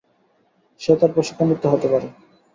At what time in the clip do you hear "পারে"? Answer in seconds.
1.91-2.07